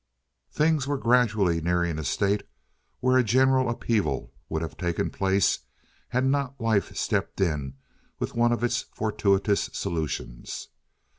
[0.51, 2.41] Things were gradually nearing a state
[3.01, 5.59] where a general upheaval would have taken place
[6.09, 7.75] had not life stepped in
[8.17, 10.69] with one of its fortuitous solutions.